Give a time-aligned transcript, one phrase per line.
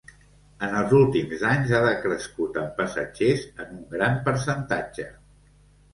[0.67, 5.07] En els últims anys, ha decrescut en passatgers en un gran percentatge.